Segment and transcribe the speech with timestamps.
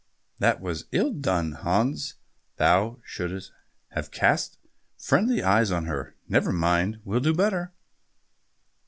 [0.39, 2.15] "That was ill done, Hans,
[2.57, 3.51] thou shouldst
[3.89, 4.57] have cast
[4.97, 7.71] friendly eyes on her." "Never mind, will do better."